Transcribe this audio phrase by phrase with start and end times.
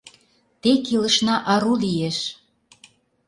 [0.61, 2.17] Тек илышна ару лиеш.